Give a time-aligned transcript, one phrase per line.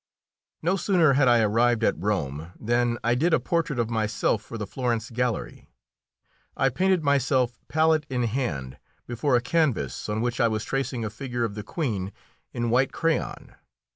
[0.63, 4.57] No sooner had I arrived at Rome than I did a portrait of myself for
[4.57, 5.69] the Florence gallery.
[6.57, 11.11] I painted myself palette in hand before a canvas on which I was tracing a
[11.11, 12.11] figure of the Queen
[12.51, 13.53] in white crayon.